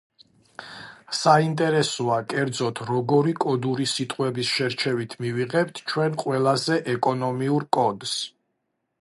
საინტერესოა 1.17 2.17
კერძოდ 2.33 2.81
როგორი 2.91 3.35
კოდური 3.45 3.87
სიტყვების 3.93 4.49
შერჩევით 4.55 5.15
მივიღებთ 5.27 5.85
ჩვენ 5.93 6.19
ყველაზე 6.25 6.81
ეკონომიურ 6.97 7.69
კოდს. 7.81 8.19